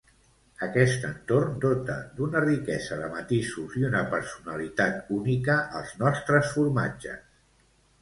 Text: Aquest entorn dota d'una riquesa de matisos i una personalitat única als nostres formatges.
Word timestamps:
Aquest 0.67 1.03
entorn 1.09 1.53
dota 1.65 1.97
d'una 2.15 2.41
riquesa 2.47 2.99
de 3.03 3.11
matisos 3.13 3.77
i 3.83 3.87
una 3.93 4.03
personalitat 4.17 5.15
única 5.21 5.63
als 5.83 5.97
nostres 6.05 6.55
formatges. 6.59 7.27